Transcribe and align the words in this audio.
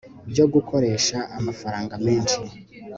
byo 0.31 0.45
gukoresha 0.53 1.17
amafaranga 1.39 1.93
menshi 2.05 2.41